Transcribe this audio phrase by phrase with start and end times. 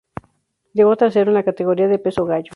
[0.73, 2.49] Llegó tercero en la categoría de peso gallo.